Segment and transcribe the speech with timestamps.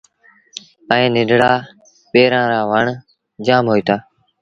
[0.91, 1.51] ائيٚݩ ننڍڙآ
[2.11, 2.85] ٻيرآن رآ وڻ
[3.45, 3.95] جآم هوئيٚتآ۔